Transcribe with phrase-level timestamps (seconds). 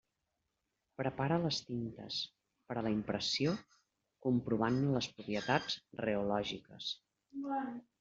[1.01, 2.17] Prepara les tintes
[2.71, 3.55] per a la impressió,
[4.29, 6.95] comprovant-ne les propietats reològiques.